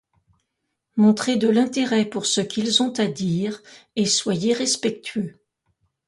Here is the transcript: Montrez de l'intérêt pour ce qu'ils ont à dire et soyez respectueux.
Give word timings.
Montrez 0.95 1.35
de 1.35 1.47
l'intérêt 1.47 2.05
pour 2.05 2.25
ce 2.25 2.41
qu'ils 2.41 2.81
ont 2.81 2.91
à 2.99 3.05
dire 3.05 3.61
et 3.95 4.07
soyez 4.07 4.51
respectueux. 4.51 5.39